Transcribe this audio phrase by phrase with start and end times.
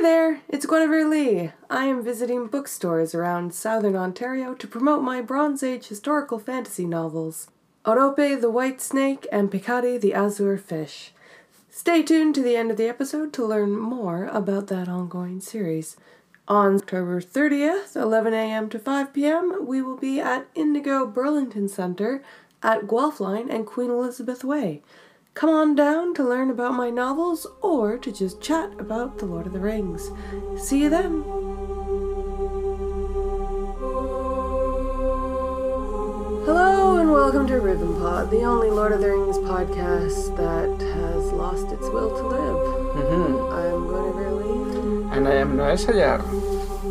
[0.00, 1.50] There, it's Guinevere Lee.
[1.68, 7.50] I am visiting bookstores around southern Ontario to promote my Bronze Age historical fantasy novels,
[7.84, 11.12] Orope the White Snake and Picati the Azure Fish.
[11.68, 15.96] Stay tuned to the end of the episode to learn more about that ongoing series.
[16.46, 18.70] On October 30th, 11 a.m.
[18.70, 22.22] to 5 p.m., we will be at Indigo Burlington Center
[22.62, 24.80] at Guelph Line and Queen Elizabeth Way.
[25.38, 29.46] Come on down to learn about my novels or to just chat about The Lord
[29.46, 30.10] of the Rings.
[30.56, 31.22] See you then!
[36.44, 41.32] Hello and welcome to Ribbon Pod, the only Lord of the Rings podcast that has
[41.32, 42.60] lost its will to live.
[42.96, 43.52] Mhm.
[43.52, 46.20] I'm Guinevere Lee, And I am Noel Sayar.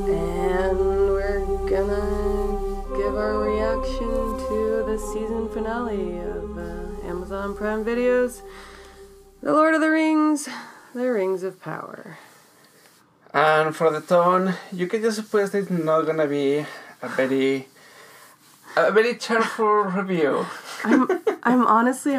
[0.08, 4.10] and we're gonna give our reaction
[4.48, 6.87] to the season finale of uh,
[7.28, 8.42] Amazon Prime Videos,
[9.42, 10.48] The Lord of the Rings,
[10.96, 12.18] The Rings of Power.
[13.34, 16.66] And for the tone, you can just suppose it's not gonna be
[17.02, 17.68] a very
[18.78, 20.46] a very cheerful review.
[20.86, 21.06] I'm,
[21.44, 22.18] I'm honestly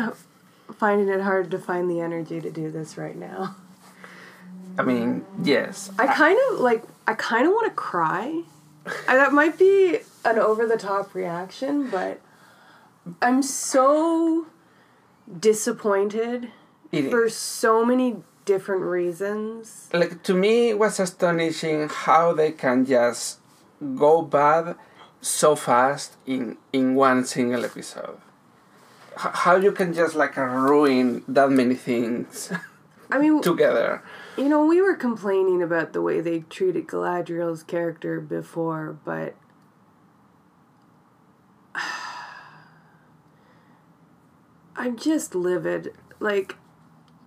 [0.77, 3.56] finding it hard to find the energy to do this right now.
[4.77, 5.91] I mean, yes.
[5.98, 6.84] I kind of like.
[7.06, 8.43] I kind of want to cry.
[8.84, 12.20] I, that might be an over the top reaction, but
[13.22, 14.48] I'm so
[15.41, 16.48] disappointed
[16.93, 17.37] It for is.
[17.37, 19.89] so many different reasons.
[19.93, 23.39] Like to me, it was astonishing how they can just
[23.97, 24.75] go bad
[25.21, 28.19] so fast in in one single episode.
[29.19, 32.51] H- how you can just like ruin that many things
[33.11, 34.03] I mean, together.
[34.37, 39.34] you know, we were complaining about the way they treated Galadriel's character before, but
[44.79, 45.93] I'm just livid.
[46.21, 46.55] Like,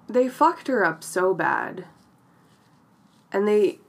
[0.08, 1.86] they fucked her up so bad.
[3.32, 3.80] And they.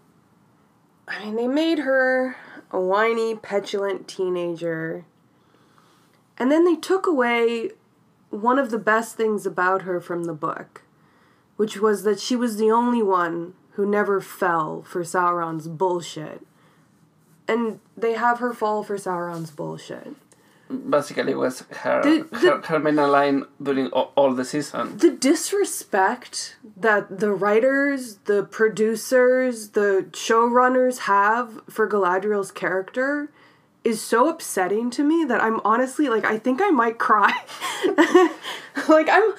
[1.06, 2.36] I mean, they made her
[2.72, 5.04] a whiny, petulant teenager.
[6.36, 7.70] And then they took away
[8.30, 10.82] one of the best things about her from the book,
[11.56, 16.44] which was that she was the only one who never fell for Sauron's bullshit.
[17.46, 20.14] And they have her fall for Sauron's bullshit.
[20.72, 24.96] Basically, was her The- the- her, her main line during all, all the season.
[24.98, 33.28] the disrespect that the writers, the producers, the showrunners have for Galadriel's character
[33.84, 37.32] is so upsetting to me that I'm honestly like I think I might cry.
[38.88, 39.32] like I'm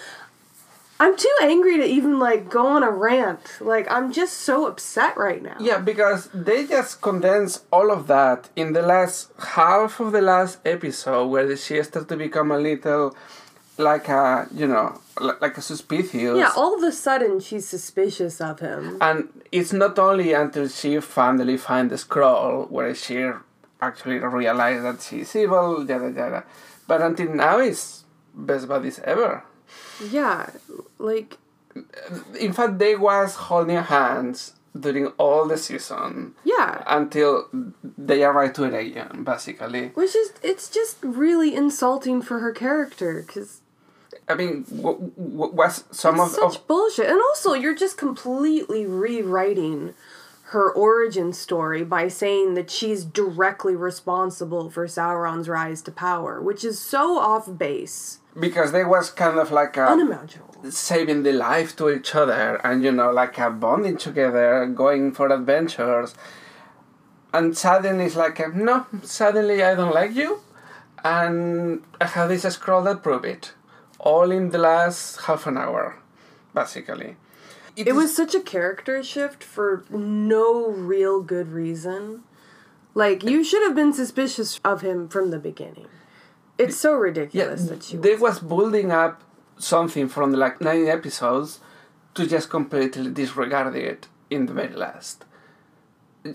[1.04, 3.58] I'm too angry to even like go on a rant.
[3.60, 5.58] Like I'm just so upset right now.
[5.60, 10.60] Yeah, because they just condense all of that in the last half of the last
[10.66, 13.18] episode, where she starts to become a little
[13.78, 15.02] like a you know
[15.42, 16.38] like a suspicious.
[16.38, 18.98] Yeah, all of a sudden she's suspicious of him.
[19.02, 23.30] and it's not only until she finally finds the scroll where she
[23.82, 26.44] actually realizes that she's evil, yada yada.
[26.88, 29.44] But until now, it's best buddies ever.
[30.10, 30.50] Yeah,
[31.00, 31.38] like
[32.40, 36.34] In fact, they was holding hands during all the season.
[36.44, 37.48] yeah, until
[37.98, 39.88] they arrive to Eregion, basically.
[39.94, 43.62] which is it's just really insulting for her character because
[44.28, 47.08] I mean, w- w- was some it's of, such of bullshit.
[47.10, 49.94] And also, you're just completely rewriting
[50.54, 56.64] her origin story by saying that she's directly responsible for Sauron's rise to power, which
[56.64, 60.72] is so off base, because they was kind of like a, unimaginable.
[60.72, 65.32] saving the life to each other, and you know, like a bonding together, going for
[65.32, 66.16] adventures.
[67.34, 70.40] And suddenly it's like, no, suddenly I don't like you,
[71.04, 73.54] and I have this scroll that prove it,
[74.00, 75.98] all in the last half an hour,
[76.54, 77.16] basically.
[77.76, 82.24] It is- was such a character shift for no real good reason.
[82.94, 85.88] Like you should have been suspicious of him from the beginning.
[86.58, 89.22] It's so Yeah, ridiculous that she they was building up
[89.58, 91.60] something from the like nine episodes
[92.16, 95.26] to just completely disregard it in the very last.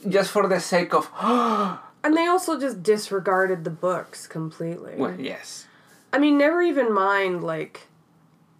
[0.09, 1.11] Just for the sake of,
[2.05, 4.94] And they also just disregarded the books completely.
[4.97, 5.67] well, yes.
[6.12, 7.87] I mean, never even mind like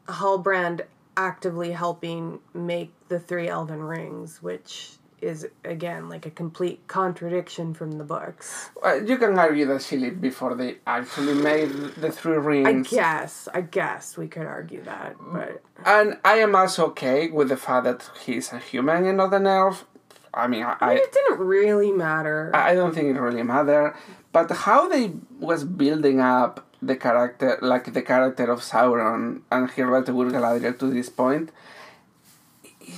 [0.07, 0.83] Halbrand
[1.17, 7.93] actively helping make the three elven rings, which is again like a complete contradiction from
[7.93, 8.71] the books.
[8.85, 12.93] Uh, you can argue that she lived before they actually made the three rings.
[12.93, 17.49] I guess, I guess we could argue that, but And I am also okay with
[17.49, 19.87] the fact that he's a human and not an elf.
[20.35, 22.51] I mean, I, I mean, it didn't really matter.
[22.55, 23.95] I don't think it really mattered,
[24.33, 30.07] But how they was building up the character, like the character of Sauron and Hilbert
[30.07, 31.51] Galadriel to this point,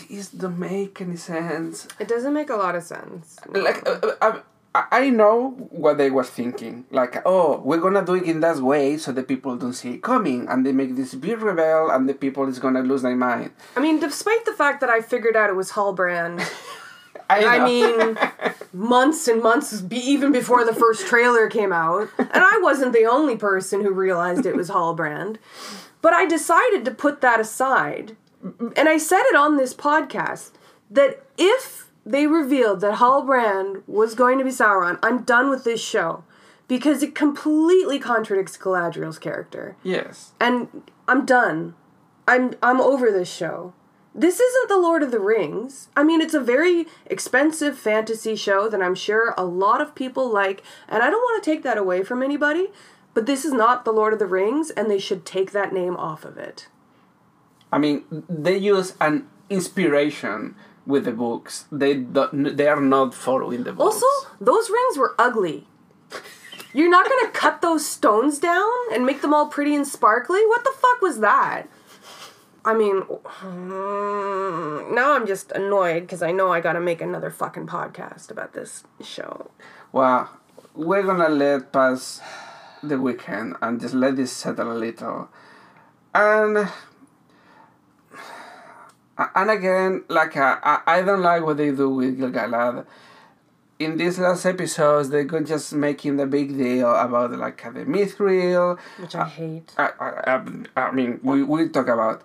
[0.09, 1.89] it, doesn't make any sense.
[1.99, 3.39] It doesn't make a lot of sense.
[3.49, 4.41] Like, uh, uh,
[4.75, 6.85] I, I know what they were thinking.
[6.91, 10.03] Like, oh, we're gonna do it in that way so the people don't see it
[10.03, 13.51] coming, and they make this big rebel, and the people is gonna lose their mind.
[13.77, 16.41] I mean, despite the fact that I figured out it was Halbrand,
[17.31, 18.19] I, I mean,
[18.73, 23.05] months and months, be, even before the first trailer came out, and I wasn't the
[23.05, 25.37] only person who realized it was Halbrand.
[26.03, 30.53] But I decided to put that aside, and I said it on this podcast
[30.91, 35.83] that if they revealed that Halbrand was going to be Sauron, I'm done with this
[35.83, 36.25] show
[36.69, 40.33] because it completely contradicts Galadriel's character yes.
[40.41, 41.75] and I'm done.
[42.29, 43.75] I'm I'm over this show.
[44.15, 45.89] This isn't the Lord of the Rings.
[45.97, 50.29] I mean, it's a very expensive fantasy show that I'm sure a lot of people
[50.29, 52.69] like, and I don't want to take that away from anybody,
[53.15, 55.97] but this is not the Lord of the Rings and they should take that name
[55.97, 56.67] off of it.
[57.73, 60.57] I mean, they use an inspiration
[60.87, 61.67] with the books.
[61.71, 61.95] They
[62.33, 64.03] they are not following the books.
[64.03, 65.67] Also, those rings were ugly.
[66.73, 70.47] You're not going to cut those stones down and make them all pretty and sparkly?
[70.47, 71.67] What the fuck was that?
[72.65, 73.03] I mean,
[74.95, 78.85] now I'm just annoyed because I know I gotta make another fucking podcast about this
[79.03, 79.51] show.
[79.93, 80.29] Well,
[80.75, 82.21] we're gonna let pass
[82.83, 85.31] the weekend and just let this settle a little.
[86.15, 86.69] And
[89.35, 92.87] and again, like uh, I, I don't like what they do with Gil-galad.
[93.79, 97.85] In these last episodes, they go just making the big deal about like uh, the
[97.85, 98.79] mithril.
[98.99, 99.73] Which I hate.
[99.79, 100.43] I, I, I,
[100.77, 102.23] I mean, we we talk about,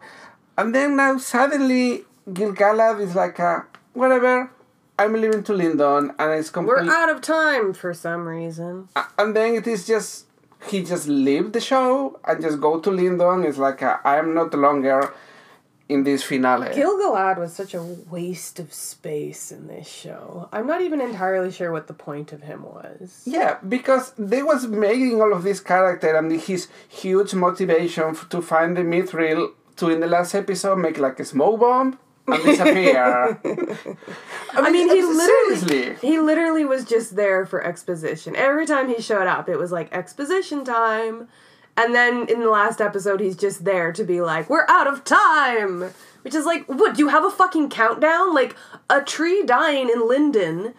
[0.57, 4.51] and then now suddenly Gil-galad is like a whatever.
[4.97, 6.87] I'm leaving to Lindon, and it's completely.
[6.87, 8.87] We're out of time for some reason.
[8.95, 10.25] Uh, and then it is just
[10.67, 13.43] he just leave the show and just go to Lindon.
[13.43, 15.13] It's like uh, I am not longer
[15.87, 16.73] in this finale.
[16.73, 20.49] Gil-galad was such a waste of space in this show.
[20.51, 23.21] I'm not even entirely sure what the point of him was.
[23.25, 28.75] yeah, because they was making all of this character and his huge motivation to find
[28.75, 33.39] the mithril to in the last episode make like a smoke bomb and disappear.
[34.53, 36.09] I mean, he uh, literally seriously.
[36.09, 38.35] he literally was just there for exposition.
[38.35, 41.27] Every time he showed up, it was like exposition time.
[41.77, 45.03] And then in the last episode, he's just there to be like, "We're out of
[45.03, 46.95] time," which is like, what?
[46.95, 48.33] Do you have a fucking countdown?
[48.33, 48.55] Like
[48.89, 50.73] a tree dying in Lindon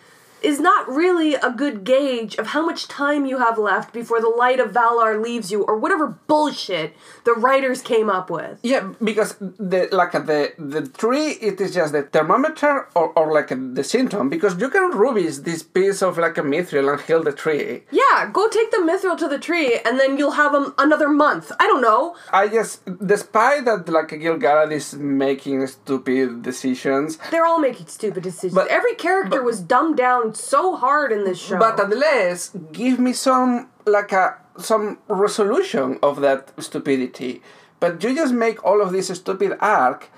[0.51, 4.29] is not really a good gauge of how much time you have left before the
[4.45, 6.89] light of Valar leaves you, or whatever bullshit
[7.29, 8.55] the writers came up with.
[8.73, 9.31] Yeah, because
[9.71, 10.41] the like the
[10.75, 14.87] the tree it is just the thermometer or, or like the symptom because you can
[15.05, 17.83] rubies this piece of like a mithril and heal the tree.
[17.91, 21.47] Yeah, go take the mithril to the tree, and then you'll have another month.
[21.59, 22.15] I don't know.
[22.33, 22.75] I just
[23.15, 28.55] despite that like Gil-galad is making stupid decisions, They're all making stupid decisions.
[28.55, 31.59] But- Every character was dumbed down so hard in this show.
[31.59, 37.43] but at least give me some like a some resolution of that stupidity.
[37.81, 40.11] But you just make all of this stupid arc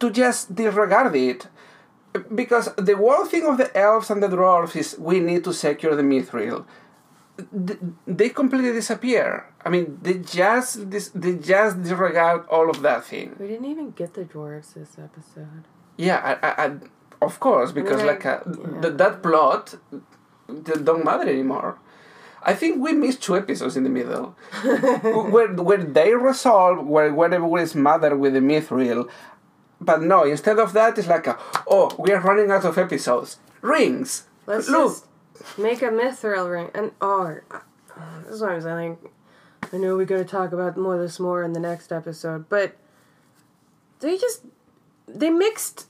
[0.00, 1.48] to just disregard it.
[2.34, 5.96] Because the whole thing of the elves and the dwarves is we need to secure
[5.96, 6.66] the mithril.
[8.06, 9.46] They completely disappear.
[9.64, 13.34] I mean, they just dis- they just disregard all of that thing.
[13.40, 15.64] we didn't even get the dwarves this episode.
[15.96, 16.76] Yeah, I, I, I,
[17.22, 18.80] of course, because Right, like uh, yeah.
[18.82, 19.74] th- that plot
[20.84, 21.78] don't matter anymore.
[22.44, 24.34] I think we missed two episodes in the middle,
[25.34, 29.08] where where they resolve where whatever is matter with the mithril,
[29.80, 30.24] but no.
[30.24, 33.38] Instead of that, it's like a, oh, we are running out of episodes.
[33.60, 34.24] Rings.
[34.46, 34.90] Let's Look,
[35.38, 36.70] just make a mithril ring.
[36.74, 37.60] And oh, uh,
[38.24, 38.98] this is what I'm saying.
[39.72, 42.48] I know we are going to talk about more this more in the next episode,
[42.48, 42.76] but
[44.00, 44.42] they just
[45.06, 45.86] they mixed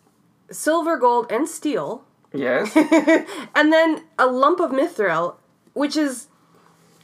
[0.52, 2.74] silver, gold, and steel, yes,
[3.54, 5.36] and then a lump of mithril,
[5.74, 6.28] which is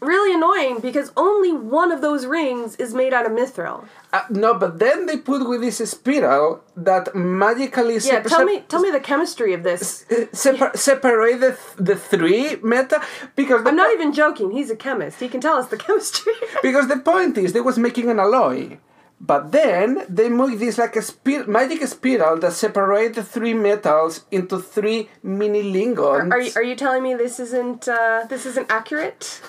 [0.01, 3.85] really annoying because only one of those rings is made out of mithril.
[4.13, 8.61] uh, no, but then they put with this spiral that magically Yeah, sep- tell me,
[8.69, 10.07] tell me the chemistry of this.
[10.09, 13.03] uh, separ- separate the, th- the three meta
[13.35, 14.53] because I'm not even joking.
[14.53, 15.19] He's a chemist.
[15.19, 16.33] He can tell us the chemistry.
[16.63, 18.79] Because the point is, they was making an alloy,
[19.21, 24.25] but then they make this like a spir- magic spiral that separates the three metals
[24.31, 26.31] into three mini lingots.
[26.31, 29.41] are you, are you telling me this isn't uh, this isn't accurate?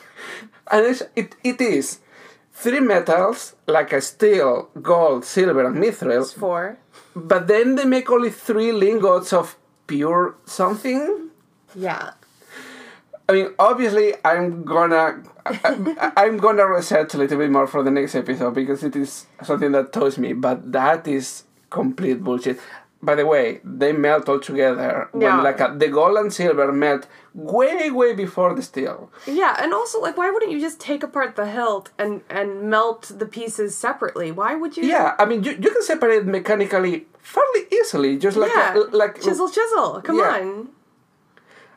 [0.72, 2.00] and it's, it, it is
[2.54, 6.32] three metals like a steel, gold, silver, and mithril.
[6.34, 6.78] Four.
[7.16, 9.58] But then they make only three lingots of
[9.88, 11.30] pure something.
[11.76, 12.12] Yeah.
[13.30, 17.92] I mean, obviously, I'm gonna, I, I'm gonna research a little bit more for the
[17.92, 20.34] next episode because it is something that touched me.
[20.34, 22.60] But that is complete bullshit.
[23.02, 25.08] by the way, they melt all together.
[25.14, 29.10] When like uh, the gold and silver melt way, way before the steel.
[29.28, 33.02] Yeah, and also like why wouldn't you just take apart the hilt and and melt
[33.22, 34.32] the pieces separately?
[34.32, 38.52] Why would you Yeah, I mean, you, you can separate mechanically fairly easily, just like
[38.56, 38.76] yeah.
[38.76, 40.02] a, like chisel chisel.
[40.02, 40.40] Come Yeah.
[40.42, 40.70] on.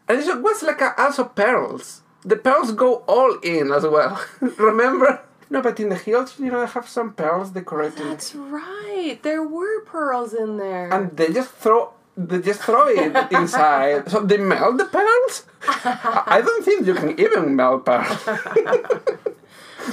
[0.09, 2.03] And it was like a, also pearls.
[2.25, 4.23] The pearls go all in as well.
[4.59, 5.21] Remember?
[5.51, 9.19] No, but in the hills, you know, they have some pearls decorated, That's right.
[9.23, 10.89] There were pearls in there.
[10.93, 14.11] and they just throw they just throw it inside.
[14.11, 15.45] So they melt the pearls.
[15.67, 18.23] I I don't think you can even melt pearls.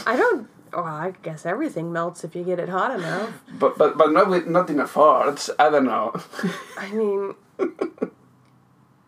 [0.05, 3.41] I don't well, I guess everything melts if you get it hot enough.
[3.57, 5.49] But but but not with not in a forge.
[5.57, 6.13] I don't know.
[6.77, 7.35] I mean,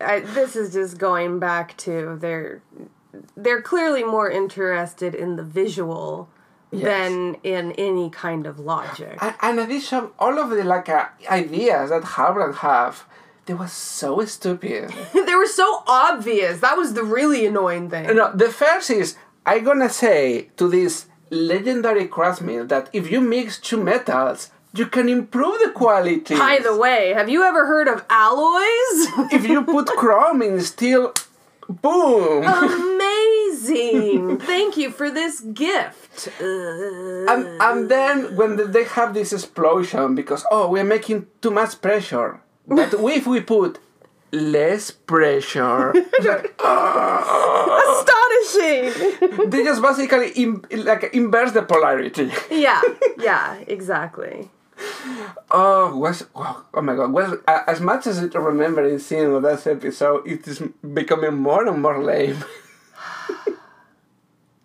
[0.02, 2.62] I, this is just going back to they're
[3.36, 6.28] they're clearly more interested in the visual
[6.74, 6.84] Yes.
[6.84, 9.18] than in any kind of logic.
[9.20, 13.04] And, and addition, all of the like uh, ideas that Halbrand have,
[13.44, 14.90] they were so stupid.
[15.12, 16.60] they were so obvious.
[16.60, 18.16] That was the really annoying thing.
[18.16, 23.58] No, the first is I'm gonna say to this legendary craftsman that if you mix
[23.58, 26.34] two metals, you can improve the quality.
[26.36, 29.30] By the way, have you ever heard of alloys?
[29.32, 31.12] if you put chrome in steel,
[31.68, 32.44] boom.
[32.44, 34.38] Amazing!
[34.52, 36.28] Thank you for this gift.
[36.40, 41.80] Uh, and, and then when they have this explosion because oh we're making too much
[41.80, 43.78] pressure, but if we put
[44.32, 45.92] less pressure,
[46.24, 46.54] like,
[47.92, 49.50] astonishing!
[49.50, 52.32] they just basically Im- like inverse the polarity.
[52.50, 52.80] yeah,
[53.18, 54.48] yeah, exactly.
[55.50, 57.14] Oh, was oh, oh my god!
[57.46, 60.62] A- as much as I remember in seeing that episode, it is
[60.94, 62.42] becoming more and more lame.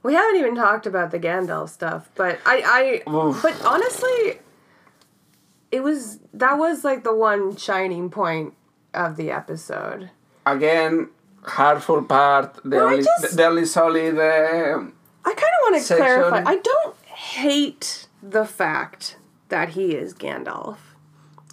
[0.03, 3.41] We haven't even talked about the Gandalf stuff, but I, I, Oof.
[3.41, 4.39] but honestly,
[5.69, 8.53] it was that was like the one shining point
[8.93, 10.11] of the episode.
[10.45, 11.09] Again,
[11.43, 12.53] hurtful part.
[12.63, 14.17] The Well, only, just- the only solid.
[14.17, 14.79] Uh,
[15.25, 16.43] I kind of want to clarify.
[16.45, 19.17] I don't hate the fact
[19.49, 20.77] that he is Gandalf.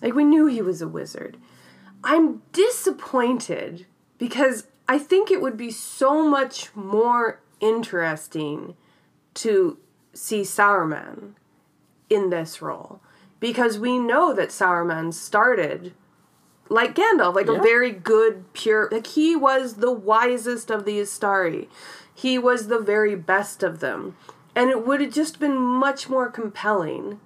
[0.02, 1.36] Like we knew he was a wizard.
[2.02, 3.86] I'm disappointed
[4.18, 8.76] because I think it would be so much more interesting
[9.34, 9.78] to
[10.12, 11.32] see Sauron
[12.10, 13.00] in this role
[13.40, 15.94] because we know that Sauron started
[16.68, 18.88] like Gandalf, like a very good, pure.
[18.90, 21.68] Like he was the wisest of the Istari.
[22.14, 24.16] He was the very best of them,
[24.54, 27.20] and it would have just been much more compelling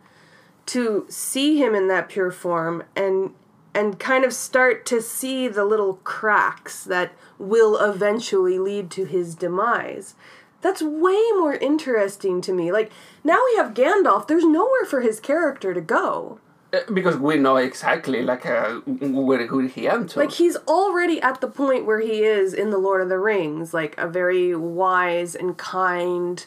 [0.69, 3.35] to see him in that pure form and
[3.75, 9.35] and kind of start to see the little cracks that will eventually lead to his
[9.35, 10.15] demise.
[10.61, 12.73] That's way more interesting to me.
[12.73, 12.91] Like
[13.23, 16.41] now we have Gandalf, there's nowhere for his character to go.
[16.73, 20.19] uh, because we know exactly like uh, where who he ends to.
[20.19, 23.73] Like he's already at the point where he is in the Lord of the Rings,
[23.73, 26.45] like a very wise and kind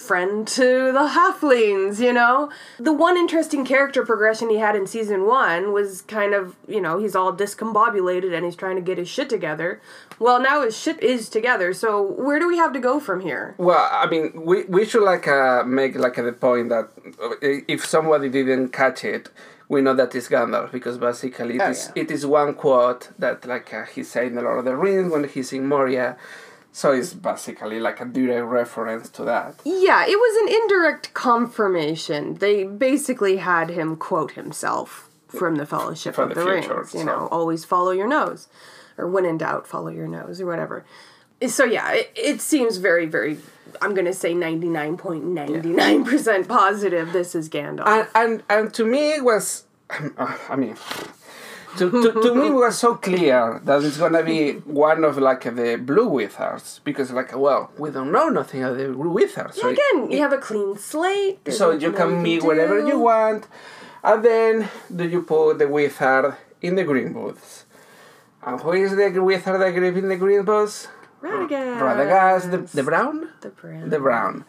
[0.00, 2.50] friend to the halflings, you know?
[2.78, 6.98] The one interesting character progression he had in season 1 was kind of, you know,
[6.98, 9.80] he's all discombobulated and he's trying to get his shit together.
[10.18, 11.72] Well, now his shit is together.
[11.72, 13.54] So, where do we have to go from here?
[13.58, 16.88] Well, I mean, we, we should like uh, make like the point that
[17.22, 19.28] uh, if somebody didn't catch it,
[19.68, 22.02] we know that it's Gandalf because basically it Oh, is yeah.
[22.02, 25.12] it is one quote that like uh, he said in the Lord of the Rings
[25.12, 26.16] when he's in Moria,
[26.72, 29.60] so it's basically like a direct reference to that.
[29.64, 32.34] Yeah, it was an indirect confirmation.
[32.36, 36.94] They basically had him quote himself from the Fellowship From of the the, future, Rings.
[36.94, 38.48] You so- know, always follow your nose,
[38.96, 40.84] or when in doubt, follow your nose, or whatever.
[41.46, 43.38] So yeah, it, it seems very, very.
[43.80, 47.12] I'm gonna say ninety nine point ninety nine percent positive.
[47.12, 47.86] This is Gandalf.
[47.86, 50.76] And and and to me it was, I mean.
[51.76, 55.42] To, to, to me it was so clear that it's gonna be one of like
[55.44, 59.68] the blue wizards because like well we don't know nothing of the blue wizards so
[59.68, 61.40] Again, you have a clean slate.
[61.52, 63.46] so you can meet whatever you want
[64.02, 67.66] and then do you put the wizard in the green booths
[68.42, 70.88] and who is the wizard that in the green booths
[71.22, 71.80] Radagast.
[71.80, 73.90] Radagast the, the brown The brown.
[73.90, 74.44] the brown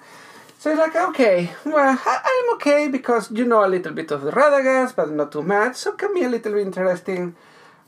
[0.60, 4.22] so it's like okay well I, i'm okay because you know a little bit of
[4.24, 7.36] the Radagast but not too much so can be a little bit interesting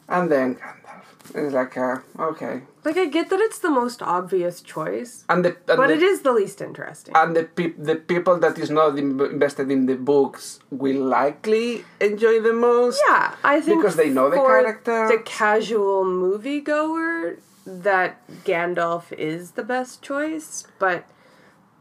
[0.07, 1.97] and then Gandalf it's like uh,
[2.31, 5.97] okay Like I get that it's the most obvious choice, and the and but the,
[5.97, 7.13] it is the least interesting.
[7.15, 11.85] and the peop the people that is not in- invested in the books will likely
[12.09, 14.97] enjoy the most Yeah, I think Because they know the character.
[15.13, 18.11] The casual moviegoer that
[18.49, 21.05] Gandalf is the best choice, but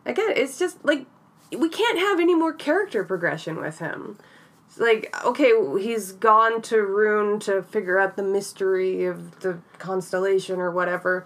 [0.07, 1.07] again, it's just like
[1.57, 4.19] we can't have any more character progression with him.
[4.69, 10.61] It's Like, okay, he's gone to Rhun to figure out the mystery of the constellation
[10.61, 11.25] or whatever.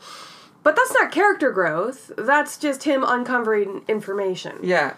[0.62, 2.10] But that's not character growth.
[2.16, 4.60] That's just him uncovering information.
[4.62, 4.94] Yeah,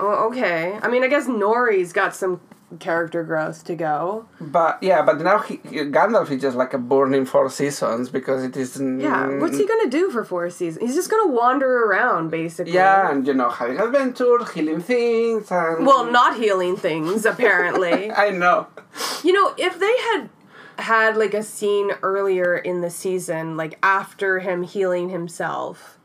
[0.00, 0.78] Oh, okay.
[0.82, 2.40] I mean, I guess Nori's got some
[2.78, 4.26] character growth to go.
[4.40, 8.56] but yeah, but now he, Gandalf is just like a burning four seasons because it
[8.56, 8.80] is.
[8.80, 10.84] Yeah, what's he gonna do for four seasons?
[10.84, 12.72] He's just gonna wander around, basically.
[12.72, 18.10] Yeah, and you know, having adventures, healing things, and Well, not healing things, apparently.
[18.10, 18.66] I know.
[19.22, 20.28] you know, if they had
[20.78, 25.98] had like a scene earlier in the season, like after him healing himself,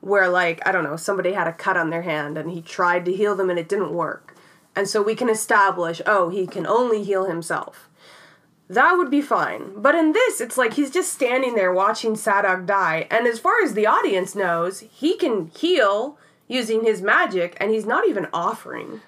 [0.00, 3.04] where like, I don't know, somebody had a cut on their hand and he tried
[3.06, 4.33] to heal them and it didn't work.
[4.76, 7.88] And so we can establish, oh, he can only heal himself.
[8.68, 9.72] That would be fine.
[9.76, 13.06] But in this, it's like he's just standing there watching Sadoc die.
[13.10, 17.86] And as far as the audience knows, he can heal using his magic and he's
[17.86, 19.00] not even offering.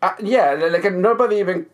[0.00, 1.66] Uh, yeah, like nobody even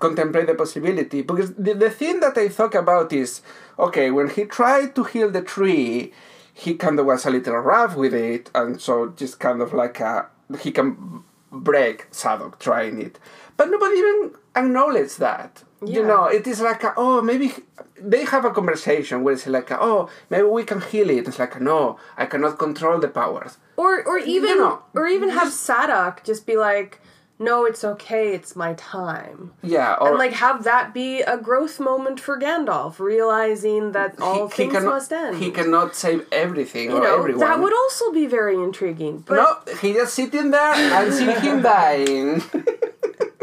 [0.00, 3.40] contemplate the possibility because the, the thing that I thought about is
[3.78, 6.12] okay when he tried to heal the tree,
[6.52, 10.00] he kind of was a little rough with it, and so just kind of like
[10.00, 10.28] a
[10.60, 13.18] he can break Sadoc trying it,
[13.56, 15.62] but nobody even acknowledged that.
[15.84, 17.52] You know, it is like a, oh maybe
[18.00, 21.28] they have a conversation where it's like oh maybe we can heal it.
[21.28, 23.58] It's like no, I cannot control the powers.
[23.76, 27.00] Or or even know, or even have Sadoc just be like,
[27.38, 28.34] "No, it's okay.
[28.34, 32.98] It's my time." Yeah, or and like have that be a growth moment for Gandalf,
[32.98, 35.38] realizing that all things cannot, must end.
[35.38, 37.40] He cannot save everything you or know, everyone.
[37.40, 39.20] that would also be very intriguing.
[39.26, 42.42] But no, he just sitting there and see him dying.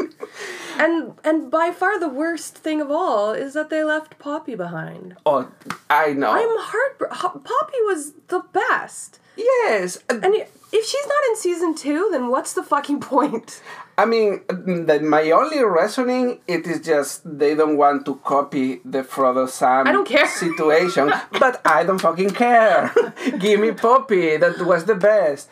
[0.78, 5.16] and and by far the worst thing of all is that they left Poppy behind.
[5.26, 5.48] oh,
[5.90, 6.30] I know.
[6.30, 6.98] I'm heart
[7.44, 9.18] Poppy was the best.
[9.36, 10.34] yes, And
[10.76, 13.62] if she's not in season 2, then what's the fucking point?
[13.96, 14.40] I mean
[14.86, 19.86] that my only reasoning it is just they don't want to copy the Frodo Sam
[19.86, 20.26] I don't care.
[20.44, 22.92] situation, but I don't fucking care.
[23.38, 24.36] Give me Poppy.
[24.36, 25.48] That was the best.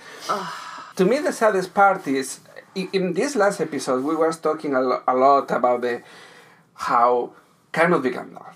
[0.96, 2.40] to me, the saddest part is
[2.74, 6.02] in this last episode we were talking a, lo- a lot about the
[6.74, 7.32] how
[7.72, 8.54] cannot be Gandalf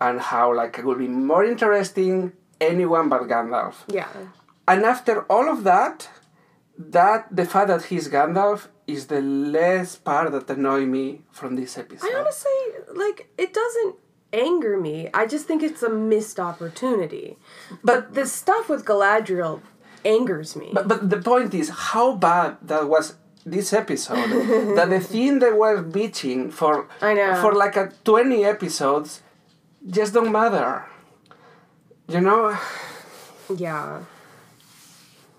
[0.00, 3.74] and how like it would be more interesting anyone but Gandalf.
[3.88, 4.08] Yeah.
[4.66, 6.08] And after all of that,
[6.78, 11.78] that the fact that he's Gandalf is the less part that annoy me from this
[11.78, 12.10] episode.
[12.12, 12.52] I honestly
[12.94, 13.96] like it doesn't
[14.32, 15.08] anger me.
[15.14, 17.38] I just think it's a missed opportunity.
[17.82, 19.62] But the stuff with Galadriel
[20.04, 20.70] angers me.
[20.72, 23.14] But, but the point is how bad that was
[23.46, 27.40] this episode that the thing they were bitching for I know.
[27.40, 29.22] for like a 20 episodes
[29.86, 30.86] just don't matter.
[32.08, 32.56] You know?
[33.56, 34.02] yeah.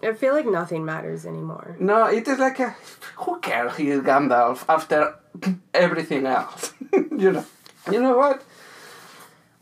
[0.03, 1.75] I feel like nothing matters anymore.
[1.79, 2.75] No, it is like a
[3.17, 5.15] who cares he is Gandalf after
[5.73, 6.73] everything else.
[6.93, 7.45] you know.
[7.91, 8.43] You know what?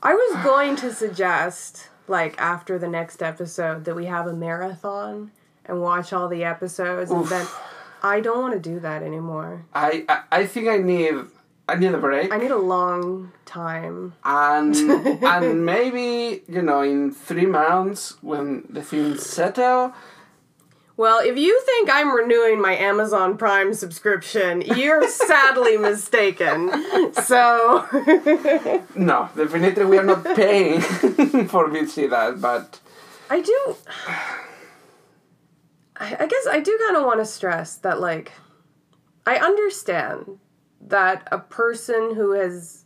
[0.02, 5.32] I was going to suggest like after the next episode that we have a marathon
[5.66, 7.48] and watch all the episodes and then
[8.04, 9.66] I don't want to do that anymore.
[9.74, 11.16] I, I I think I need
[11.70, 12.34] I need a break.
[12.34, 14.14] I need a long time.
[14.26, 14.76] and
[15.24, 19.94] and maybe you know in three months when the things settle
[20.96, 26.60] Well, if you think I'm renewing my Amazon Prime subscription, you're sadly mistaken.
[27.30, 27.44] So,
[29.10, 30.82] no definitely we are not paying
[31.52, 32.80] for VC that but
[33.30, 33.60] I do.
[36.04, 38.34] I, I guess I do kind of want to stress that, like,
[39.26, 40.40] I understand
[40.82, 42.86] that a person who has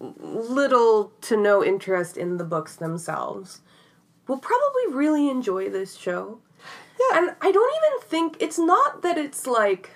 [0.00, 3.60] little to no interest in the books themselves
[4.26, 6.40] will probably really enjoy this show.
[6.98, 7.18] Yeah.
[7.18, 9.90] And I don't even think it's not that it's like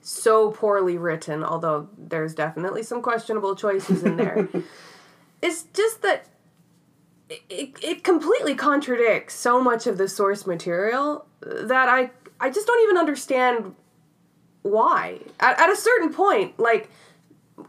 [0.00, 4.48] so poorly written, although there's definitely some questionable choices in there.
[5.42, 6.26] it's just that
[7.28, 12.10] it, it, it completely contradicts so much of the source material that I
[12.40, 13.74] I just don't even understand
[14.62, 15.20] why.
[15.40, 16.90] At, at a certain point, like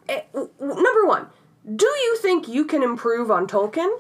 [0.10, 1.28] eh, w- w- number one,
[1.76, 4.00] do you think you can improve on Tolkien?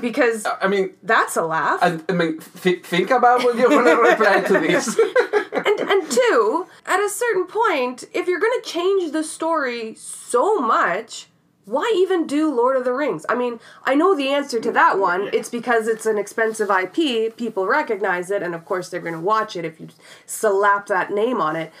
[0.00, 1.78] Because I mean that's a laugh.
[1.82, 4.98] I, I mean th- think about what you're gonna reply to this
[5.52, 11.28] and and two, at a certain point, if you're gonna change the story so much,
[11.66, 13.26] why even do Lord of the Rings?
[13.28, 15.28] I mean, I know the answer to that one.
[15.32, 19.56] It's because it's an expensive IP, people recognize it, and of course they're gonna watch
[19.56, 19.88] it if you
[20.26, 21.72] slap that name on it.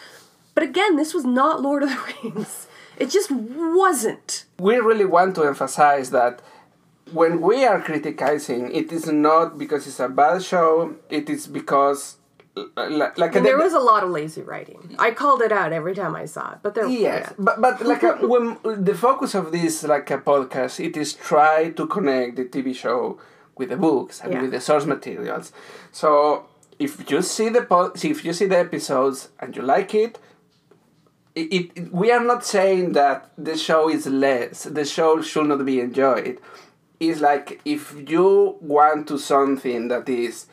[0.54, 2.66] But again, this was not Lord of the Rings.
[2.98, 4.44] It just wasn't.
[4.58, 6.40] we really want to emphasize that
[7.12, 12.16] when we are criticizing it is not because it's a bad show it is because
[12.76, 14.96] like, like there was a lot of lazy writing.
[14.98, 16.86] I called it out every time I saw it, but there.
[16.86, 17.34] Yes, yeah.
[17.38, 21.70] but but like uh, when the focus of this like a podcast, it is try
[21.70, 23.18] to connect the TV show
[23.56, 24.42] with the books and Yeah.
[24.42, 25.52] with the source materials.
[25.92, 26.46] So
[26.78, 30.18] if you see the pod, if you see the episodes and you like it,
[31.34, 34.64] it, it we are not saying that the show is less.
[34.64, 36.38] The show should not be enjoyed.
[36.98, 40.46] It's like if you want to something that is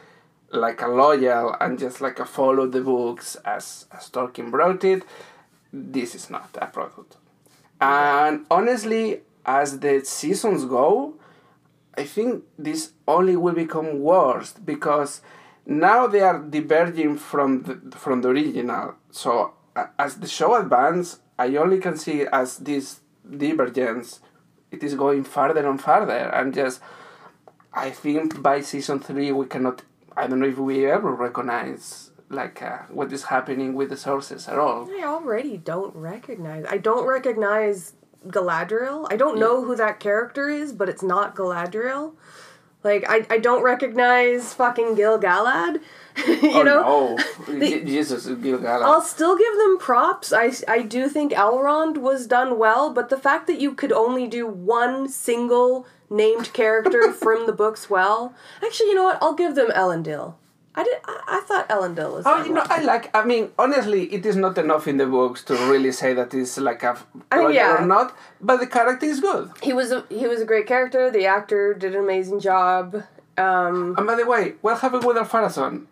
[0.54, 5.04] like a loyal and just like a follow the books as as Tolkien wrote it,
[5.72, 7.18] this is not a product.
[7.82, 11.16] And honestly, as the seasons go,
[11.98, 15.22] I think this only will become worse because
[15.66, 18.96] now they are diverging from the from the original.
[19.12, 23.00] So a- as the show advances, I only can see as this
[23.38, 24.20] divergence,
[24.72, 26.80] it is going farther and farther, and just
[27.74, 29.82] I think by season three we cannot.
[30.16, 34.48] I don't know if we ever recognize like uh, what is happening with the sources
[34.48, 34.90] at all.
[34.90, 36.66] I already don't recognize.
[36.70, 37.94] I don't recognize
[38.28, 39.08] Galadriel.
[39.12, 42.14] I don't know who that character is, but it's not Galadriel.
[42.84, 45.82] Like I, I don't recognize fucking Gil Galad.
[46.28, 47.18] you oh know.
[47.48, 48.84] no, Je- Jesus, Gil-galad.
[48.84, 50.32] I'll still give them props.
[50.32, 54.28] I, I do think Elrond was done well, but the fact that you could only
[54.28, 58.36] do one single named character from the books well.
[58.64, 59.18] Actually, you know what?
[59.24, 60.36] I'll give them Elendil.
[60.76, 60.98] I did.
[61.06, 62.24] I, I thought Elendil was.
[62.26, 62.64] Oh, you know.
[62.66, 63.16] I like.
[63.16, 66.58] I mean, honestly, it is not enough in the books to really say that it's
[66.58, 66.98] like a
[67.32, 67.84] I mean, yeah.
[67.84, 68.16] or not.
[68.42, 69.52] But the character is good.
[69.62, 71.12] he was a he was a great character.
[71.12, 73.04] The actor did an amazing job.
[73.38, 75.86] Um, And by the way, what happened with Ar-Pharazon?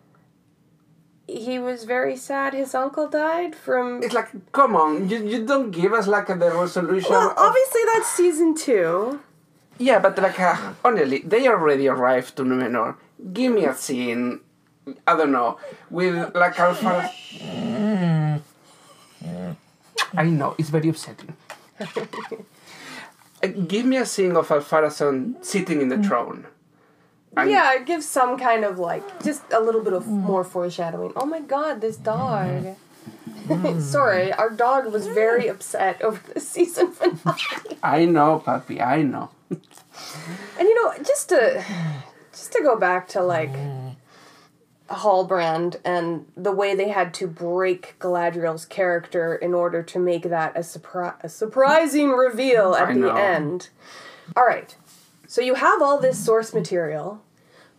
[1.28, 2.52] he was very sad.
[2.52, 4.02] His uncle died from.
[4.02, 7.10] It's like, come on, you, you don't give us like the resolution.
[7.10, 9.20] Well, of- obviously that's season two.
[9.78, 12.96] yeah, but like, uh, honestly, they already arrived to Numenor.
[13.32, 14.40] Give me a scene.
[15.06, 15.58] I don't know
[15.90, 17.10] with like Alpha.
[20.14, 21.36] I know it's very upsetting.
[23.42, 26.06] Uh, Give me a scene of Ar-Pharazon sitting in the mm.
[26.06, 26.46] throne.
[27.36, 30.22] And- Yeah, it gives some kind of like just a little bit of mm.
[30.30, 31.12] more foreshadowing.
[31.16, 32.76] Oh my god, this dog.
[33.48, 33.80] Mm.
[33.80, 37.76] Sorry, our dog was very upset over the season finale.
[37.82, 38.80] I know, puppy.
[38.80, 39.30] I know.
[39.50, 41.64] And you know, just to
[42.30, 43.52] just to go back to like
[44.92, 50.56] Halbrand and the way they had to break Galadriel's character in order to make that
[50.56, 53.16] a, surpri- a surprising reveal at I the know.
[53.16, 53.68] end.
[54.36, 54.74] All right.
[55.26, 57.22] So you have all this source material,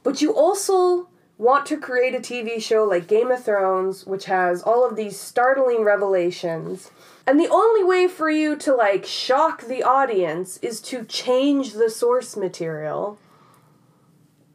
[0.04, 4.62] but you also want to create a TV show like Game of Thrones, which has
[4.63, 6.91] all of these startling revelations.
[7.26, 11.89] And the only way for you to like shock the audience is to change the
[11.89, 13.17] source material.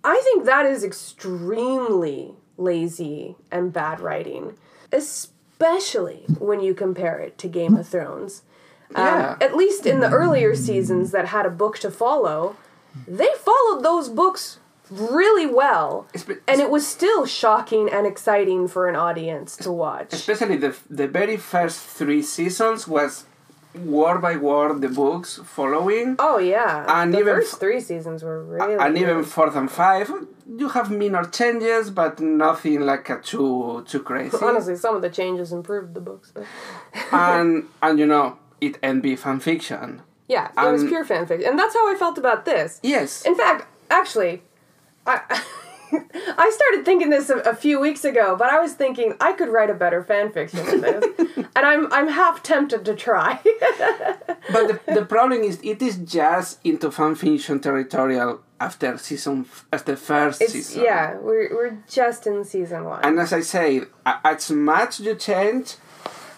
[0.05, 4.55] I think that is extremely lazy and bad writing,
[4.93, 8.43] especially when you compare it to Game of Thrones.
[8.95, 9.37] Um, Yeah.
[9.41, 12.57] at least in the earlier seasons that had a book to follow,
[13.07, 14.59] they followed those books
[14.91, 16.07] really well.
[16.47, 20.13] And it was still shocking and exciting for an audience to watch.
[20.15, 23.25] Especially the the very first three seasons was
[23.75, 26.17] word by word the books following.
[26.19, 29.03] Oh yeah, And the even first three seasons were really and good.
[29.03, 30.11] even fourth and five,
[30.57, 34.37] you have minor changes, but nothing like a too too crazy.
[34.43, 36.33] honestly, some of the changes improved the books.
[37.13, 40.03] And and you know it and be fan fiction.
[40.29, 42.81] yeah, it was pure fanfic, and that's how I felt about this.
[42.83, 43.25] Yes.
[43.25, 44.43] In fact, actually,
[45.07, 45.21] I
[46.15, 49.49] I started thinking this a, a few weeks ago, but I was thinking I could
[49.49, 51.05] write a better fan fiction than this,
[51.57, 53.41] and I'm I'm half tempted to try.
[54.53, 59.97] but the, the problem is it is just into fan fiction territorial after season after
[59.97, 60.85] first it's, season.
[60.85, 63.01] yeah, we're we're just in season one.
[63.05, 65.77] And as I say, as much you change,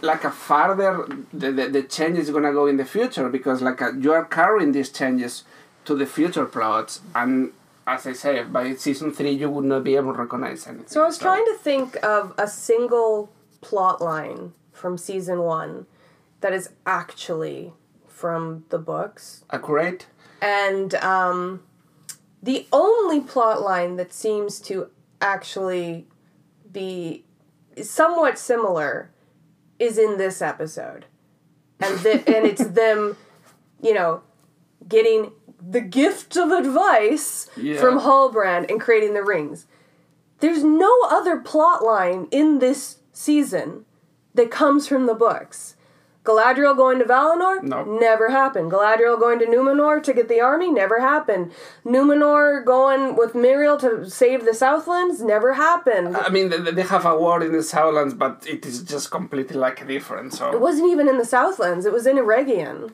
[0.03, 3.81] like a farther the, the, the change is gonna go in the future because like
[3.81, 5.45] a, you are carrying these changes
[5.85, 7.53] to the future plots and
[7.95, 10.89] as I say, by season three you would not be able to recognize anything.
[10.89, 15.87] So I was trying to think of a single plot line from season one
[16.41, 17.73] that is actually
[18.07, 19.45] from the books.
[19.51, 20.07] accurate.
[20.41, 21.63] And um,
[22.43, 26.07] the only plot line that seems to actually
[26.71, 27.25] be
[27.83, 29.11] somewhat similar
[29.79, 31.07] is in this episode.
[31.81, 33.17] And, th- and it's them,
[33.83, 34.23] you know,
[34.89, 37.81] getting the gift of advice Yeah.
[37.81, 39.67] from Halbrand and creating the rings.
[40.41, 43.85] There's no other plot line in this season
[44.35, 45.77] that comes from the books.
[46.23, 47.63] Galadriel going to Valinor?
[47.63, 47.83] No.
[47.83, 48.71] Never happened.
[48.71, 50.71] Galadriel going to Numenor to get the army?
[50.71, 51.51] Never happened.
[51.85, 55.23] Numenor going with Miriel to save the Southlands?
[55.23, 56.17] Never happened.
[56.17, 59.57] I mean, they, they have a war in the Southlands, but it is just completely
[59.57, 60.35] like different.
[60.35, 60.53] So...
[60.53, 61.87] It wasn't even in the Southlands.
[61.87, 62.93] It was in Eregion.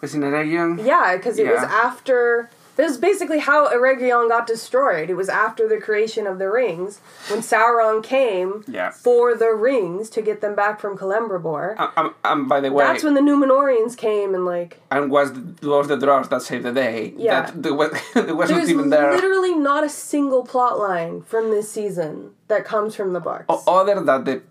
[0.00, 0.84] Was in Eregion.
[0.84, 2.50] Yeah, because it was after.
[2.76, 5.08] This is basically how Eregion got destroyed.
[5.08, 8.90] It was after the creation of the rings, when Sauron came Yeah.
[8.90, 11.80] for the rings to get them back from Celebrimbor.
[11.80, 14.82] Um, um, and by the way, That's when the Numenorians came and like.
[14.90, 15.30] and was
[15.62, 17.14] was the dwarves that saved the day.
[17.16, 17.46] Yeah.
[17.46, 19.10] That there, was, There's even there.
[19.10, 23.46] literally not a single plot line from this season that comes from the books.
[23.48, 24.42] O- other than the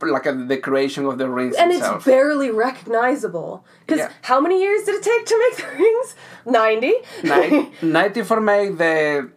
[0.00, 1.96] like uh, the creation of the rings and itself.
[1.96, 3.64] it's barely recognizable.
[3.80, 4.10] Because Yeah.
[4.22, 6.14] how many years did it take to make the rings?
[6.44, 6.92] 90?
[7.24, 9.30] Nine, 90 for make the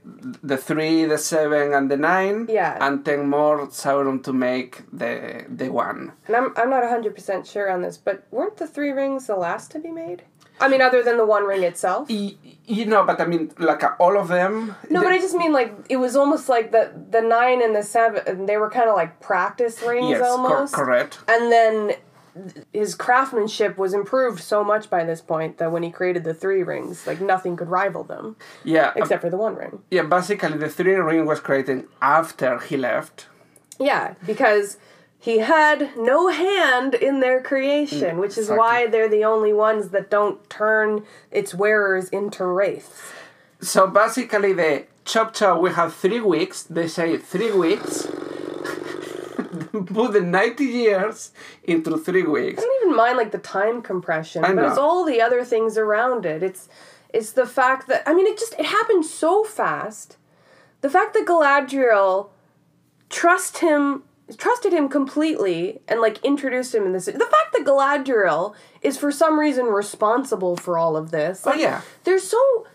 [0.43, 2.47] the three, the seven, and the nine.
[2.49, 2.77] Yeah.
[2.85, 6.11] And ten more Sauron to make the the one.
[6.27, 9.71] and I'm, I'm not 100% sure on this, but weren't the three rings the last
[9.71, 10.23] to be made?
[10.61, 12.09] I mean, other than the one ring itself?
[12.09, 12.35] Y-
[12.69, 14.75] You know, but I mean, like uh, all of them.
[14.89, 16.83] No, but I just mean like it was almost like the
[17.15, 18.45] the nine and the seven.
[18.45, 20.73] They were kind of like practice rings yes, cor- almost.
[20.73, 21.13] correct.
[21.27, 21.75] And then
[22.71, 26.63] his craftsmanship was improved so much by this point that when he created the three
[26.63, 29.79] rings, like nothing could rival them Yeah, uh, except for the one ring.
[29.89, 30.03] yeah.
[30.03, 33.27] Basically, the three ring was created after he left.
[33.79, 34.77] Yeah, because
[35.21, 39.89] he had no hand in their creation, mm, which is why they're the only ones
[39.89, 43.11] that don't turn its wearers into wraiths.
[43.61, 45.59] So basically, the chop chop.
[45.59, 46.63] We have three weeks.
[46.63, 48.07] They say three weeks.
[49.71, 51.31] Put the ninety years
[51.65, 52.63] into three weeks.
[52.63, 55.77] I don't even mind like the time compression, I but it's all the other things
[55.77, 56.41] around it.
[56.41, 56.69] It's
[57.09, 60.15] it's the fact that I mean it just it happened so fast.
[60.79, 62.29] The fact that Galadriel
[63.09, 64.03] trust him
[64.37, 69.11] trusted him completely and like introduced him in this the fact that Galadriel is for
[69.11, 71.43] some reason responsible for all of this.
[71.45, 71.81] Oh yeah.
[72.03, 72.67] They're so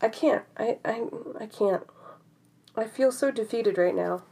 [0.00, 0.44] I can't.
[0.56, 1.04] I I
[1.40, 1.82] I can't.
[2.76, 4.22] I feel so defeated right now.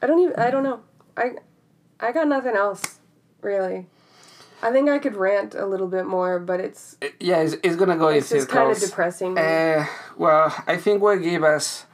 [0.00, 0.80] I don't even I don't know.
[1.16, 1.32] I
[2.00, 3.00] I got nothing else
[3.40, 3.86] really.
[4.62, 7.98] I think I could rant a little bit more, but it's Yeah, it's, it's gonna
[7.98, 9.36] go it's just kind of depressing.
[9.36, 11.84] Uh, well, I think what gave us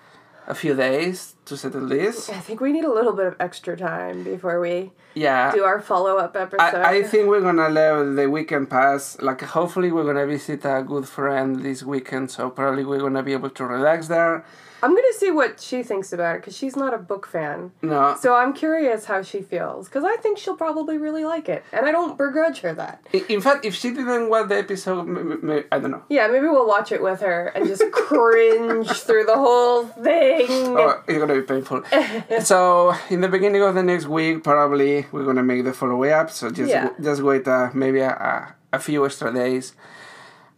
[0.50, 2.28] a few days to settle this.
[2.28, 5.52] I think we need a little bit of extra time before we Yeah.
[5.52, 6.60] do our follow up episode.
[6.60, 9.16] I, I think we're gonna let the weekend pass.
[9.20, 13.32] Like, hopefully, we're gonna visit a good friend this weekend, so probably we're gonna be
[13.32, 14.44] able to relax there.
[14.82, 17.72] I'm gonna see what she thinks about it because she's not a book fan.
[17.82, 21.64] No, So I'm curious how she feels because I think she'll probably really like it,
[21.72, 23.04] and I don't begrudge her that.
[23.12, 26.02] in, in fact, if she didn't watch the episode, I don't know.
[26.08, 30.46] Yeah, maybe we'll watch it with her and just cringe through the whole thing.
[30.50, 31.82] Oh, it's gonna be painful.
[32.42, 36.30] so, in the beginning of the next week, probably we're gonna make the follow up.
[36.30, 36.90] So just Yeah.
[37.00, 39.74] just wait uh, maybe a, a, a few extra days,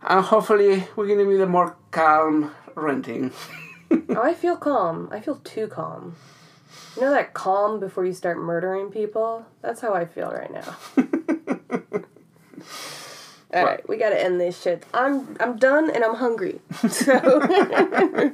[0.02, 3.32] and hopefully we're gonna be the more calm renting.
[4.11, 5.09] Oh, I feel calm.
[5.11, 6.16] I feel too calm.
[6.96, 9.46] You know that calm before you start murdering people?
[9.62, 10.76] That's how I feel right now.
[13.55, 14.85] All right, we gotta end this shit.
[14.94, 16.61] I'm I'm done and I'm hungry.
[16.88, 18.33] So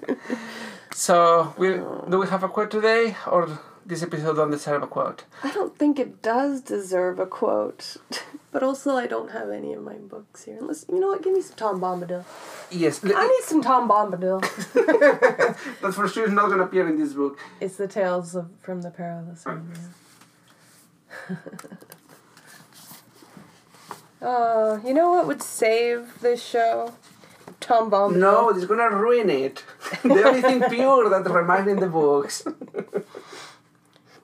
[0.92, 1.68] So, we
[2.10, 5.24] do we have a quote today, or this episode don't deserve a quote?
[5.42, 7.96] I don't think it does deserve a quote,
[8.52, 10.58] but also I don't have any of my books here.
[10.60, 12.24] Unless you know what, give me some Tom Bombadil.
[12.70, 14.40] Yes, I need some Tom Bombadil.
[15.80, 17.38] that for sure is not gonna appear in this book.
[17.60, 19.72] It's the tales of from the perilous Realm.
[24.20, 26.92] Oh, you know what would save this show?
[27.60, 28.16] Tom Bombadil.
[28.16, 29.64] No, it's gonna ruin it.
[30.02, 32.42] the only thing pure that remains in the books.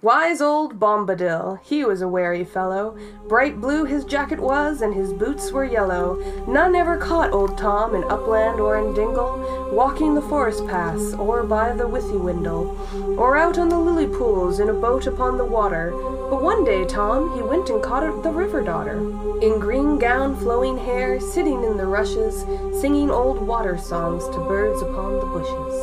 [0.05, 2.95] Wise old Bombadil, he was a wary fellow.
[3.27, 6.23] Bright blue his jacket was, and his boots were yellow.
[6.47, 11.43] None ever caught old Tom in upland or in dingle, walking the forest paths, or
[11.43, 15.93] by the Withywindle, or out on the lily pools in a boat upon the water.
[16.29, 18.99] But one day Tom, he went and caught the river daughter,
[19.41, 22.45] in green gown, flowing hair, sitting in the rushes,
[22.79, 25.75] singing old water songs to birds upon the bushes.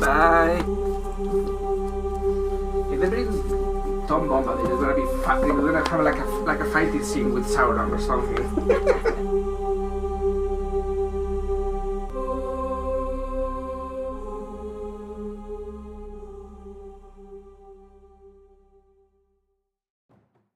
[0.00, 0.62] Bye.
[0.62, 1.49] Bye.
[3.00, 6.60] If they bring Tom Bombadil, it's gonna be fa- they're gonna have like a like
[6.60, 9.40] a fighting scene with Sauron or something.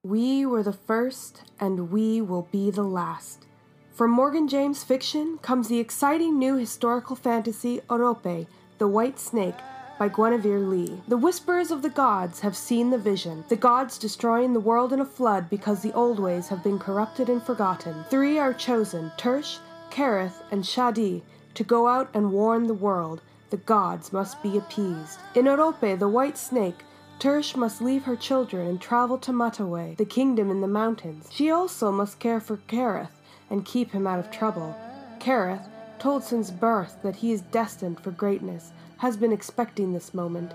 [0.03, 3.47] We were the first, and we will be the last.
[3.91, 8.45] From Morgan James Fiction comes the exciting new historical fantasy Orope,
[8.77, 9.55] the White Snake,
[9.97, 11.01] by Guinevere Lee.
[11.07, 14.99] The Whisperers of the Gods have seen the vision, the gods destroying the world in
[14.99, 18.03] a flood because the old ways have been corrupted and forgotten.
[18.09, 21.21] Three are chosen Tersh, Kareth, and Shadi
[21.53, 23.21] to go out and warn the world.
[23.49, 25.19] The gods must be appeased.
[25.33, 26.83] In Orope, the white snake,
[27.19, 31.29] Tersh must leave her children and travel to Mataway, the kingdom in the mountains.
[31.31, 34.75] She also must care for Kareth and keep him out of trouble.
[35.19, 40.51] Kareth, told since birth that he is destined for greatness, has been expecting this moment.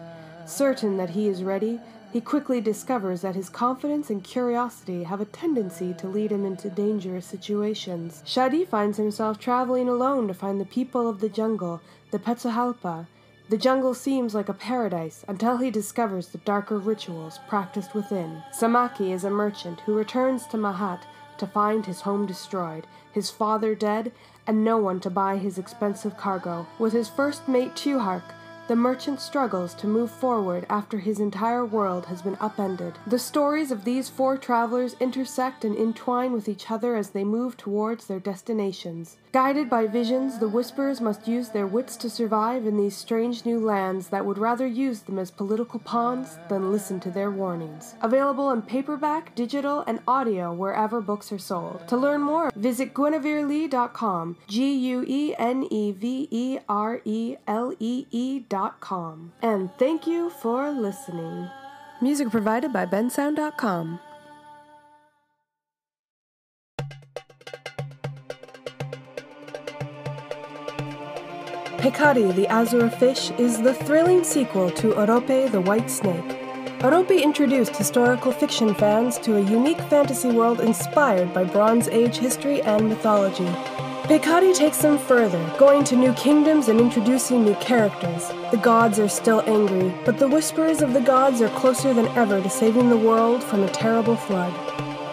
[0.47, 1.81] Certain that he is ready,
[2.13, 6.69] he quickly discovers that his confidence and curiosity have a tendency to lead him into
[6.69, 8.23] dangerous situations.
[8.27, 13.07] Shadi finds himself traveling alone to find the people of the jungle, the Petsahalpa.
[13.49, 18.43] The jungle seems like a paradise until he discovers the darker rituals practiced within.
[18.53, 21.03] Samaki is a merchant who returns to Mahat
[21.39, 24.13] to find his home destroyed, his father dead,
[24.51, 26.67] and no one to buy his expensive cargo.
[26.77, 28.25] With his first mate Tuhark,
[28.71, 32.97] the merchant struggles to move forward after his entire world has been upended.
[33.05, 37.57] The stories of these four travelers intersect and entwine with each other as they move
[37.57, 39.17] towards their destinations.
[39.33, 43.59] Guided by visions, the Whisperers must use their wits to survive in these strange new
[43.59, 47.97] lands that would rather use them as political pawns than listen to their warnings.
[48.03, 51.89] Available in paperback, digital, and audio wherever books are sold.
[51.89, 54.37] To learn more, visit GuenevereLee.com.
[54.47, 58.60] G U E N E V E R E L E E.com.
[59.43, 61.49] And thank you for listening.
[62.01, 64.01] Music provided by bensound.com.
[71.81, 76.37] Pekari the Azure Fish is the thrilling sequel to Orope the White Snake.
[76.81, 82.61] Orope introduced historical fiction fans to a unique fantasy world inspired by Bronze Age history
[82.63, 83.49] and mythology.
[84.11, 88.27] Pekari takes them further, going to new kingdoms and introducing new characters.
[88.51, 92.43] The gods are still angry, but the Whisperers of the Gods are closer than ever
[92.43, 94.53] to saving the world from a terrible flood.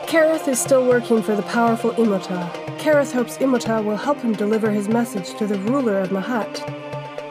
[0.07, 2.51] Kareth is still working for the powerful Imota.
[2.79, 6.65] Kareth hopes Imota will help him deliver his message to the ruler of Mahat.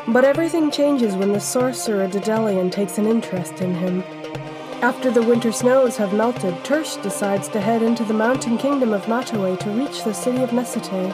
[0.06, 4.04] But everything changes when the sorcerer Dedelian takes an interest in him.
[4.82, 9.06] After the winter snows have melted, Tersh decides to head into the mountain kingdom of
[9.06, 11.12] Mataway to reach the city of Nesete.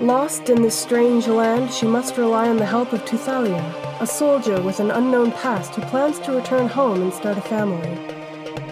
[0.00, 4.62] Lost in this strange land, she must rely on the help of Tuthalia, a soldier
[4.62, 7.98] with an unknown past who plans to return home and start a family.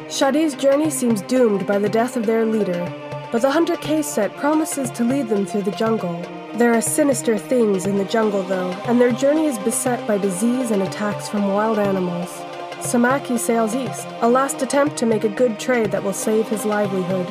[0.09, 2.93] Shadi's journey seems doomed by the death of their leader,
[3.33, 6.23] but the hunter K-Set promises to lead them through the jungle.
[6.55, 10.71] There are sinister things in the jungle, though, and their journey is beset by disease
[10.71, 12.31] and attacks from wild animals.
[12.79, 16.65] Samaki sails east, a last attempt to make a good trade that will save his
[16.65, 17.27] livelihood.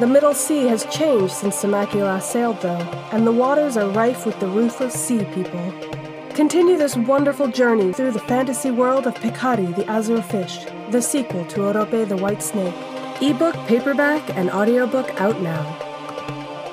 [0.00, 2.80] The Middle Sea has changed since last sailed, though,
[3.12, 5.72] and the waters are rife with the ruthless sea people.
[6.34, 11.44] Continue this wonderful journey through the fantasy world of Pekari the Azure Fish, the sequel
[11.44, 12.74] to Orope the White Snake.
[13.22, 15.64] Ebook, paperback, and audiobook out now.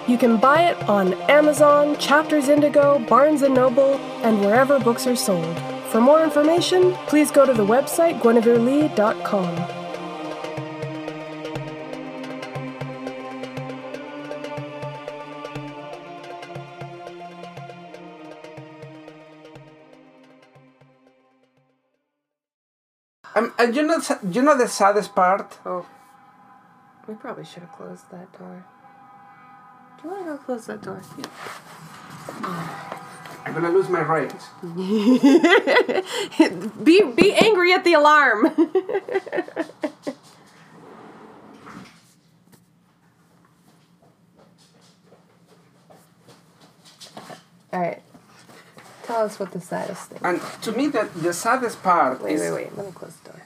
[0.08, 5.16] You can buy it on Amazon, Chapters Indigo, Barnes & Noble, and wherever books are
[5.16, 5.60] sold.
[5.92, 9.81] For more information, please go to the website gueneverelee.com.
[23.62, 25.60] and you know, you know the saddest part?
[25.66, 25.86] Oh,
[27.08, 28.66] we probably should have closed that door.
[30.02, 31.02] Do you want to go close that door?
[33.46, 34.50] I'm gonna lose my reins.
[36.84, 38.46] be be angry at the alarm.
[47.74, 48.02] All right.
[49.12, 50.20] Tell us what the saddest thing.
[50.24, 52.78] And to me, the, the saddest part Wait, is wait, wait.
[52.78, 53.42] Let me close the door.